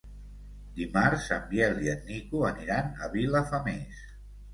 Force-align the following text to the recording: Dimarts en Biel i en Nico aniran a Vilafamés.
Dimarts 0.77 1.27
en 1.35 1.43
Biel 1.51 1.77
i 1.87 1.91
en 1.93 2.01
Nico 2.07 2.41
aniran 2.49 2.89
a 2.89 3.11
Vilafamés. 3.13 4.01